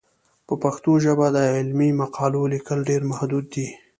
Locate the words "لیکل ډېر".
2.53-3.01